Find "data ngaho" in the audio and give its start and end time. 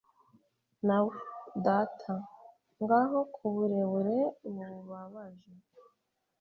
1.65-3.19